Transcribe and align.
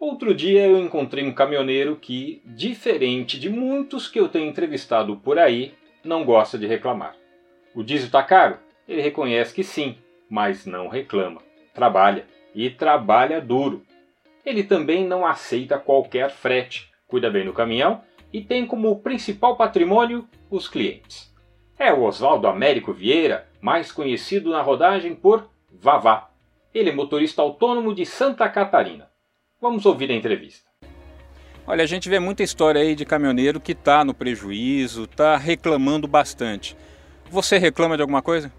Outro 0.00 0.34
dia 0.34 0.66
eu 0.66 0.78
encontrei 0.78 1.22
um 1.22 1.34
caminhoneiro 1.34 1.94
que, 1.94 2.40
diferente 2.46 3.38
de 3.38 3.50
muitos 3.50 4.08
que 4.08 4.18
eu 4.18 4.30
tenho 4.30 4.48
entrevistado 4.48 5.14
por 5.18 5.38
aí, 5.38 5.74
não 6.02 6.24
gosta 6.24 6.56
de 6.56 6.66
reclamar. 6.66 7.14
O 7.74 7.82
diesel 7.82 8.06
está 8.06 8.22
caro? 8.22 8.56
Ele 8.88 9.02
reconhece 9.02 9.54
que 9.54 9.62
sim, 9.62 9.98
mas 10.26 10.64
não 10.64 10.88
reclama. 10.88 11.42
Trabalha 11.74 12.24
e 12.54 12.70
trabalha 12.70 13.42
duro. 13.42 13.82
Ele 14.42 14.64
também 14.64 15.06
não 15.06 15.26
aceita 15.26 15.78
qualquer 15.78 16.30
frete, 16.30 16.90
cuida 17.06 17.28
bem 17.28 17.44
do 17.44 17.52
caminhão 17.52 18.00
e 18.32 18.40
tem 18.40 18.64
como 18.64 19.00
principal 19.00 19.54
patrimônio 19.54 20.26
os 20.50 20.66
clientes. 20.66 21.30
É 21.78 21.92
o 21.92 22.04
Oswaldo 22.04 22.46
Américo 22.46 22.94
Vieira, 22.94 23.46
mais 23.60 23.92
conhecido 23.92 24.48
na 24.48 24.62
rodagem 24.62 25.14
por 25.14 25.50
Vavá. 25.70 26.30
Ele 26.72 26.88
é 26.88 26.94
motorista 26.94 27.42
autônomo 27.42 27.94
de 27.94 28.06
Santa 28.06 28.48
Catarina. 28.48 29.09
Vamos 29.60 29.84
ouvir 29.84 30.10
a 30.10 30.14
entrevista. 30.14 30.70
Olha, 31.66 31.84
a 31.84 31.86
gente 31.86 32.08
vê 32.08 32.18
muita 32.18 32.42
história 32.42 32.80
aí 32.80 32.94
de 32.94 33.04
caminhoneiro 33.04 33.60
que 33.60 33.72
está 33.72 34.02
no 34.02 34.14
prejuízo, 34.14 35.04
está 35.04 35.36
reclamando 35.36 36.08
bastante. 36.08 36.74
Você 37.30 37.58
reclama 37.58 37.94
de 37.94 38.02
alguma 38.02 38.22
coisa? 38.22 38.50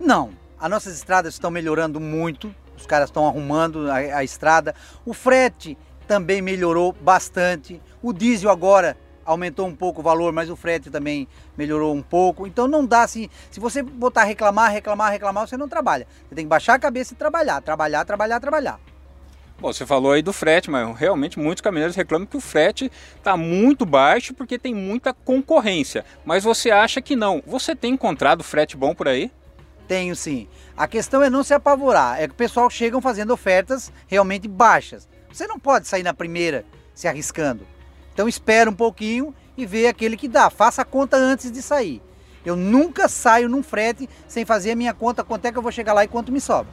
Não. 0.00 0.30
As 0.58 0.68
nossas 0.68 0.94
estradas 0.94 1.34
estão 1.34 1.50
melhorando 1.50 2.00
muito, 2.00 2.54
os 2.76 2.84
caras 2.84 3.08
estão 3.08 3.26
arrumando 3.26 3.90
a, 3.90 3.94
a 3.94 4.24
estrada. 4.24 4.74
O 5.06 5.14
frete 5.14 5.78
também 6.06 6.42
melhorou 6.42 6.92
bastante. 6.92 7.80
O 8.02 8.12
diesel 8.12 8.50
agora 8.50 8.96
aumentou 9.24 9.68
um 9.68 9.74
pouco 9.74 10.00
o 10.00 10.04
valor, 10.04 10.32
mas 10.32 10.50
o 10.50 10.56
frete 10.56 10.90
também 10.90 11.28
melhorou 11.56 11.94
um 11.94 12.02
pouco. 12.02 12.46
Então 12.46 12.66
não 12.66 12.84
dá 12.84 13.02
assim, 13.02 13.30
se 13.50 13.60
você 13.60 13.82
botar 13.82 14.24
reclamar, 14.24 14.72
reclamar, 14.72 15.12
reclamar, 15.12 15.46
você 15.46 15.56
não 15.56 15.68
trabalha. 15.68 16.06
Você 16.28 16.34
tem 16.34 16.44
que 16.44 16.48
baixar 16.50 16.74
a 16.74 16.78
cabeça 16.78 17.14
e 17.14 17.16
trabalhar, 17.16 17.62
trabalhar, 17.62 18.04
trabalhar, 18.04 18.40
trabalhar. 18.40 18.89
Bom, 19.60 19.70
você 19.70 19.84
falou 19.84 20.12
aí 20.12 20.22
do 20.22 20.32
frete, 20.32 20.70
mas 20.70 20.96
realmente 20.96 21.38
muitos 21.38 21.60
caminhoneiros 21.60 21.94
reclamam 21.94 22.26
que 22.26 22.36
o 22.36 22.40
frete 22.40 22.90
está 23.14 23.36
muito 23.36 23.84
baixo 23.84 24.32
porque 24.32 24.58
tem 24.58 24.74
muita 24.74 25.12
concorrência. 25.12 26.02
Mas 26.24 26.42
você 26.42 26.70
acha 26.70 27.02
que 27.02 27.14
não? 27.14 27.42
Você 27.46 27.76
tem 27.76 27.92
encontrado 27.92 28.42
frete 28.42 28.74
bom 28.74 28.94
por 28.94 29.06
aí? 29.06 29.30
Tenho 29.86 30.16
sim. 30.16 30.48
A 30.74 30.88
questão 30.88 31.22
é 31.22 31.28
não 31.28 31.44
se 31.44 31.52
apavorar. 31.52 32.18
É 32.18 32.26
que 32.26 32.32
o 32.32 32.36
pessoal 32.36 32.70
chegam 32.70 33.02
fazendo 33.02 33.34
ofertas 33.34 33.92
realmente 34.06 34.48
baixas. 34.48 35.06
Você 35.30 35.46
não 35.46 35.58
pode 35.58 35.86
sair 35.86 36.02
na 36.02 36.14
primeira 36.14 36.64
se 36.94 37.06
arriscando. 37.06 37.66
Então 38.14 38.26
espera 38.26 38.70
um 38.70 38.74
pouquinho 38.74 39.34
e 39.58 39.66
vê 39.66 39.88
aquele 39.88 40.16
que 40.16 40.26
dá. 40.26 40.48
Faça 40.48 40.80
a 40.80 40.86
conta 40.86 41.18
antes 41.18 41.52
de 41.52 41.60
sair. 41.60 42.00
Eu 42.46 42.56
nunca 42.56 43.08
saio 43.08 43.46
num 43.46 43.62
frete 43.62 44.08
sem 44.26 44.46
fazer 44.46 44.70
a 44.70 44.76
minha 44.76 44.94
conta, 44.94 45.22
quanto 45.22 45.44
é 45.44 45.52
que 45.52 45.58
eu 45.58 45.62
vou 45.62 45.70
chegar 45.70 45.92
lá 45.92 46.02
e 46.02 46.08
quanto 46.08 46.32
me 46.32 46.40
sobra. 46.40 46.72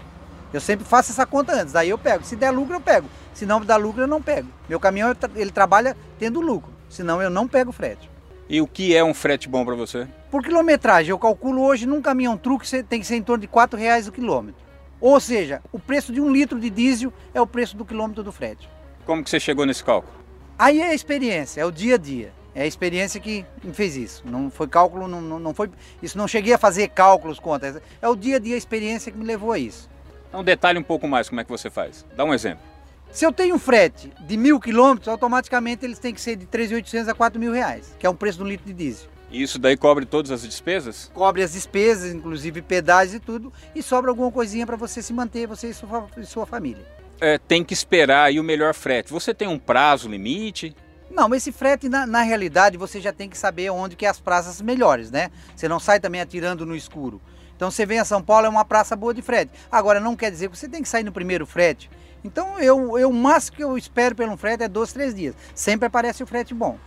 Eu 0.53 0.62
sempre 0.62 0.86
faço 0.86 1.12
essa 1.12 1.26
conta 1.26 1.53
antes, 1.53 1.73
daí 1.73 1.90
eu 1.90 1.98
pego. 1.98 2.23
Se 2.23 2.36
der 2.36 2.52
lucro, 2.52 2.76
eu 2.76 2.81
pego. 2.81 3.08
Se 3.34 3.45
não 3.45 3.62
dá 3.62 3.76
lucro, 3.76 4.02
eu 4.02 4.08
não 4.08 4.22
pego. 4.22 4.48
Meu 4.67 4.80
caminhão, 4.80 5.16
ele 5.36 5.52
trabalha 5.52 5.95
tendo 6.17 6.40
lucro. 6.40 6.72
Senão 6.90 7.22
eu 7.22 7.30
não 7.30 7.48
pego 7.48 7.72
frete. 7.72 8.09
E 8.50 8.62
o 8.62 8.68
que 8.68 8.95
é 8.95 9.03
um 9.03 9.14
frete 9.14 9.50
bom 9.50 9.66
para 9.66 9.75
você? 9.75 10.08
Por 10.31 10.42
quilometragem, 10.42 11.12
eu 11.12 11.20
calculo 11.20 11.62
hoje 11.62 11.86
num 11.86 12.02
caminhão 12.02 12.38
truque 12.38 12.84
tem 12.84 13.02
que 13.02 13.06
ser 13.06 13.18
em 13.18 13.22
torno 13.22 13.42
de 13.42 13.48
R$ 13.48 13.78
reais 13.78 14.08
o 14.08 14.12
quilômetro. 14.12 14.66
Ou 15.02 15.20
seja, 15.20 15.62
o 15.72 15.78
preço 15.78 16.14
de 16.14 16.22
um 16.22 16.31
litro 16.31 16.59
de 16.59 16.70
diesel 16.70 17.14
é 17.34 17.42
o 17.42 17.45
preço 17.45 17.75
do 17.75 17.86
quilômetro 17.86 18.23
do 18.23 18.31
frete. 18.31 18.70
Como 19.06 19.23
que 19.23 19.30
você 19.30 19.40
chegou 19.40 19.66
nesse 19.66 19.84
cálculo? 19.84 20.16
Aí 20.58 20.80
é 20.81 20.88
a 20.88 20.94
experiência, 20.94 21.62
é 21.62 21.66
o 21.66 21.72
dia 21.72 21.95
a 21.95 21.98
dia. 21.98 22.34
É 22.56 22.64
a 22.64 22.66
experiência 22.66 23.20
que 23.20 23.45
me 23.64 23.72
fez 23.72 23.95
isso. 23.95 24.23
Não 24.25 24.50
foi 24.50 24.68
cálculo, 24.68 25.08
não, 25.08 25.22
não, 25.22 25.38
não 25.38 25.53
foi. 25.53 25.70
Isso 26.02 26.18
não 26.18 26.28
cheguei 26.28 26.53
a 26.53 26.58
fazer 26.58 26.88
cálculos, 26.88 27.40
contas. 27.40 27.80
É 28.02 28.09
o 28.09 28.16
dia 28.16 28.38
a 28.38 28.40
dia, 28.40 28.56
a 28.56 28.58
experiência 28.58 29.12
que 29.12 29.18
me 29.18 29.25
levou 29.25 29.52
a 29.52 29.59
isso. 29.59 29.88
Então 30.30 30.44
detalhe 30.44 30.78
um 30.78 30.83
pouco 30.83 31.08
mais 31.08 31.30
como 31.30 31.42
é 31.42 31.44
que 31.44 31.50
você 31.50 31.70
faz. 31.70 32.06
Dá 32.16 32.23
um 32.23 32.33
exemplo. 32.33 32.64
Se 33.11 33.25
eu 33.25 33.31
tenho 33.31 33.56
um 33.56 33.59
frete 33.59 34.11
de 34.20 34.38
mil 34.38 34.59
quilômetros, 34.59 35.08
automaticamente 35.08 35.86
eles 35.86 35.97
têm 35.97 36.14
que 36.14 36.22
ser 36.22 36.36
de 36.36 36.45
3.800 36.45 37.08
a 37.08 37.14
4 37.14 37.39
mil 37.39 37.53
reais, 37.53 37.95
que 37.97 38.06
é 38.06 38.09
o 38.09 38.14
preço 38.14 38.39
de 38.39 38.44
um 38.44 38.47
litro 38.47 38.66
de 38.66 38.73
diesel. 38.73 39.09
E 39.30 39.42
isso 39.42 39.59
daí 39.59 39.75
cobre 39.75 40.06
todas 40.06 40.31
as 40.31 40.42
despesas? 40.42 41.11
Cobre 41.14 41.44
as 41.44 41.53
despesas, 41.53 42.13
inclusive 42.13 42.62
pedágios 42.62 43.16
e 43.16 43.19
tudo, 43.19 43.51
e 43.75 43.84
sobra 43.84 44.09
alguma 44.12 44.31
coisinha 44.31 44.66
para 44.66 44.75
você 44.75 45.01
se 45.01 45.13
manter, 45.13 45.47
você 45.47 45.69
e 45.69 45.74
sua, 45.74 46.07
e 46.18 46.25
sua 46.25 46.46
família. 46.46 46.85
É, 47.19 47.38
tem 47.38 47.63
que 47.63 47.74
esperar 47.74 48.25
aí 48.25 48.40
o 48.40 48.44
melhor 48.44 48.74
frete. 48.74 49.12
Você 49.12 49.34
tem 49.34 49.47
um 49.47 49.57
prazo 49.57 50.07
limite? 50.07 50.75
Não, 51.09 51.34
esse 51.34 51.51
frete, 51.51 51.90
na, 51.90 52.06
na, 52.06 52.22
realidade, 52.22 52.78
você 52.78 53.01
já 53.01 53.12
tem 53.12 53.30
que 53.30 53.38
saber 53.38 53.69
onde 53.69 53.96
que 53.96 54.06
é 54.06 54.09
as 54.09 54.19
praças 54.19 54.62
melhores, 54.62 55.09
né? 55.09 55.31
Você 55.56 55.68
não 55.68 55.80
sai 55.80 56.00
também 56.00 56.22
atirando 56.22 56.66
no 56.66 56.75
escuro. 56.75 57.22
Então 57.57 57.72
você 57.72 57.85
vem 57.85 58.00
a 58.00 58.06
São 58.06 58.22
Paulo, 58.22 58.45
é 58.45 58.50
uma 58.50 58.63
praça 58.63 58.95
boa 58.95 59.13
de 59.13 59.23
frete. 59.23 59.51
Agora, 59.69 60.00
não 60.00 60.16
quer 60.16 60.29
dizer 60.31 60.47
que 60.50 60.56
você 60.56 60.69
tem 60.69 60.84
que 60.84 60.88
sair 60.88 61.03
no 61.03 61.12
primeiro 61.12 61.45
frete. 61.45 61.90
Então, 62.23 62.59
eu, 62.59 62.97
eu 62.97 63.09
o 63.09 63.13
máximo 63.13 63.57
que 63.57 63.63
eu 63.63 63.78
espero 63.78 64.16
pelo 64.16 64.38
frete 64.38 64.63
é 64.63 64.68
dois, 64.68 64.94
três 64.94 65.13
dias. 65.13 65.35
Sempre 65.56 65.88
aparece 65.88 66.22
o 66.22 66.28
frete 66.28 66.53
bom. 66.53 66.78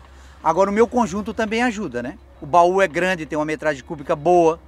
Agora, 0.42 0.70
o 0.70 0.72
meu 0.72 0.86
conjunto 0.86 1.34
também 1.34 1.62
ajuda, 1.62 2.03
né? 2.03 2.16
O 2.41 2.47
baú 2.47 2.81
é 2.81 2.86
grande, 2.86 3.26
tem 3.26 3.36
uma 3.36 3.44
metragem 3.44 3.82
cúbica 3.82 4.14
boa. 4.14 4.60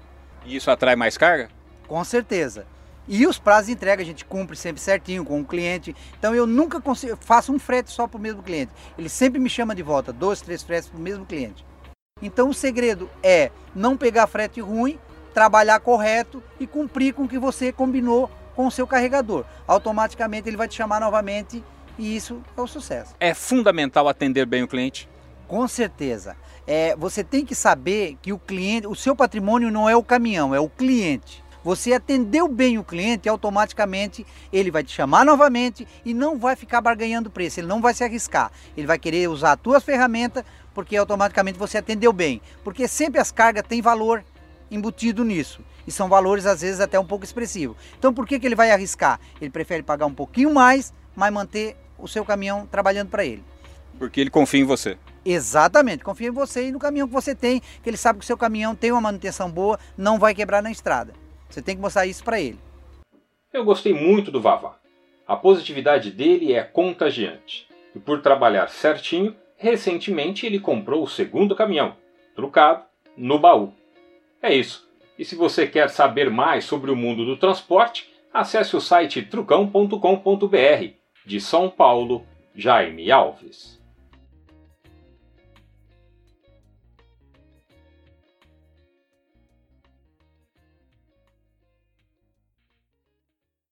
E 0.45 0.57
isso 0.57 0.71
atrai 0.71 0.97
mais 0.97 1.17
carga? 1.17 1.49
Com 1.87 2.03
certeza. 2.05 2.67
E 3.07 3.27
os 3.27 3.39
prazos 3.39 3.67
de 3.67 3.73
entrega 3.73 4.03
a 4.03 4.07
gente 4.07 4.25
cumpre 4.25 4.57
sempre 4.57 4.83
certinho 4.83 5.25
com 5.25 5.41
o 5.41 5.45
cliente. 5.45 5.95
Então 6.19 6.35
eu 6.35 6.47
nunca 6.47 6.81
consigo, 6.81 7.17
faço 7.21 7.53
um 7.53 7.59
frete 7.59 7.91
só 7.91 8.07
para 8.07 8.19
o 8.19 8.21
mesmo 8.21 8.43
cliente. 8.43 8.73
Ele 8.99 9.09
sempre 9.09 9.41
me 9.41 9.49
chama 9.49 9.75
de 9.75 9.83
volta, 9.83 10.13
dois, 10.13 10.41
três 10.41 10.63
fretes 10.63 10.89
para 10.89 10.99
o 10.99 11.03
mesmo 11.03 11.25
cliente. 11.25 11.65
Então 12.21 12.49
o 12.49 12.55
segredo 12.55 13.11
é 13.23 13.51
não 13.75 13.97
pegar 13.97 14.27
frete 14.27 14.61
ruim, 14.61 14.99
trabalhar 15.33 15.81
correto 15.81 16.43
e 16.59 16.67
cumprir 16.67 17.15
com 17.15 17.25
o 17.25 17.29
que 17.29 17.39
você 17.39 17.73
combinou 17.73 18.31
com 18.55 18.67
o 18.67 18.71
seu 18.71 18.87
carregador. 18.87 19.45
Automaticamente 19.67 20.49
ele 20.49 20.57
vai 20.57 20.69
te 20.69 20.75
chamar 20.75 21.01
novamente 21.01 21.63
e 21.99 22.17
isso 22.17 22.43
é 22.57 22.61
o 22.61 22.67
sucesso. 22.67 23.15
É 23.19 23.35
fundamental 23.35 24.09
atender 24.09 24.47
bem 24.47 24.63
o 24.63 24.69
cliente? 24.69 25.09
Com 25.49 25.67
certeza. 25.69 26.37
É, 26.67 26.97
você 26.97 27.23
tem 27.23 27.45
que 27.45 27.55
saber 27.55 28.17
que 28.23 28.33
o 28.33 28.39
cliente, 28.39 28.87
o 28.87 28.95
seu 28.95 29.15
patrimônio 29.15 29.71
não 29.71 29.89
é 29.89 29.97
o 29.97 30.03
caminhão, 30.03 30.55
é 30.55 30.61
o 30.61 30.69
cliente. 30.69 31.43
Você 31.65 31.93
atendeu 31.93 32.49
bem 32.49 32.79
o 32.79 32.83
cliente, 32.83 33.29
automaticamente 33.29 34.27
ele 34.53 34.71
vai 34.71 34.83
te 34.83 34.93
chamar 34.93 35.25
novamente 35.25 35.87
e 36.05 36.13
não 36.13 36.37
vai 36.37 36.57
ficar 36.57 36.81
barganhando 36.81 37.31
preço, 37.31 37.61
ele 37.61 37.69
não 37.69 37.81
vai 37.81 37.95
se 37.95 38.03
arriscar. 38.03 38.51
Ele 38.77 38.87
vai 38.87 38.99
querer 38.99 39.29
usar 39.29 39.53
a 39.53 39.57
tua 39.57 39.81
ferramenta 39.81 40.45
porque 40.75 40.97
automaticamente 40.97 41.59
você 41.59 41.79
atendeu 41.79 42.13
bem. 42.13 42.41
Porque 42.65 42.89
sempre 42.89 43.21
as 43.21 43.31
cargas 43.31 43.65
têm 43.67 43.81
valor 43.81 44.25
embutido 44.75 45.25
nisso. 45.25 45.61
E 45.87 45.91
são 45.91 46.09
valores 46.09 46.47
às 46.47 46.61
vezes 46.63 46.81
até 46.81 46.99
um 46.99 47.07
pouco 47.07 47.25
expressivos. 47.25 47.77
Então 47.99 48.13
por 48.13 48.27
que, 48.27 48.39
que 48.41 48.47
ele 48.47 48.55
vai 48.55 48.71
arriscar? 48.71 49.21
Ele 49.41 49.51
prefere 49.51 49.83
pagar 49.83 50.07
um 50.07 50.15
pouquinho 50.15 50.53
mais, 50.53 50.93
mas 51.15 51.33
manter 51.33 51.77
o 51.99 52.09
seu 52.09 52.25
caminhão 52.25 52.67
trabalhando 52.67 53.11
para 53.11 53.25
ele. 53.25 53.45
Porque 53.99 54.21
ele 54.21 54.31
confia 54.31 54.61
em 54.61 54.65
você. 54.65 54.99
Exatamente, 55.25 56.03
confia 56.03 56.29
em 56.29 56.33
você 56.33 56.69
e 56.69 56.73
no 56.73 56.79
caminhão 56.79 57.07
que 57.07 57.15
você 57.15 57.35
tem, 57.35 57.61
que 57.61 57.89
ele 57.89 57.97
sabe 57.97 58.19
que 58.19 58.25
o 58.25 58.27
seu 58.27 58.37
caminhão 58.37 58.75
tem 58.75 58.91
uma 58.91 59.01
manutenção 59.01 59.51
boa, 59.51 59.79
não 59.97 60.19
vai 60.19 60.35
quebrar 60.35 60.63
na 60.63 60.71
estrada. 60.71 61.13
Você 61.49 61.63
tem 61.63 61.77
que 61.77 61.83
mostrar 61.83 62.07
isso 62.07 62.25
para 62.25 62.41
ele. 62.41 62.59
Eu 63.53 63.65
gostei 63.65 63.93
muito 63.93 64.31
do 64.31 64.41
Vavá. 64.41 64.77
A 65.29 65.37
positividade 65.37 66.11
dele 66.11 66.53
é 66.53 66.63
contagiante. 66.63 67.69
E 67.95 67.99
por 67.99 68.21
trabalhar 68.23 68.69
certinho, 68.69 69.37
recentemente 69.57 70.47
ele 70.47 70.59
comprou 70.59 71.03
o 71.03 71.09
segundo 71.09 71.55
caminhão, 71.55 71.95
trucado, 72.35 72.85
no 73.17 73.39
baú. 73.39 73.73
É 74.43 74.55
isso. 74.55 74.89
E 75.19 75.25
se 75.25 75.37
você 75.37 75.67
quer 75.67 75.89
saber 75.89 76.31
mais 76.31 76.65
sobre 76.65 76.91
o 76.91 76.97
mundo 76.97 77.25
do 77.25 77.37
transporte, 77.37 78.11
acesse 78.33 78.75
o 78.75 78.81
site 78.81 79.23
trucão.com.br. 79.23 80.95
De 81.25 81.41
São 81.41 81.71
Paulo, 81.71 82.27
Jaime 82.55 83.11
Alves. 83.11 83.82